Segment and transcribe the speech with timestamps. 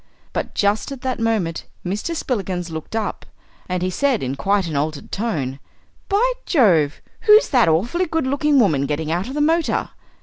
[0.33, 2.15] But just at that moment Mr.
[2.15, 3.23] Spillikins looked up,
[3.69, 5.59] and he said in quite an altered tone.
[6.09, 7.03] "By Jove!
[7.27, 9.91] who's that awfully good looking woman getting out of the motor?"